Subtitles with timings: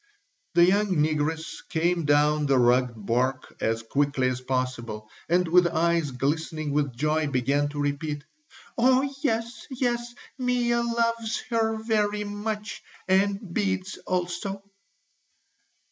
[0.55, 6.09] The young negress came down the rugged bark as quickly as possible, and with eyes
[6.09, 8.23] glistening with joy began to repeat:
[8.79, 9.13] "Oh!
[9.21, 9.67] Yes!
[9.69, 10.15] Yes!
[10.39, 14.63] Mea loves her very much and beads also."